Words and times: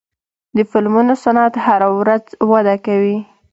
د 0.55 0.57
فلمونو 0.71 1.13
صنعت 1.23 1.53
هره 1.65 1.89
ورځ 1.99 2.23
وده 2.51 2.75
کوي. 2.85 3.17